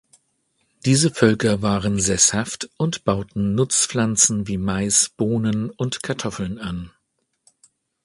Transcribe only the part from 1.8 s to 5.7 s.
sesshaft und bauten Nutzpflanzen wie Mais, Bohnen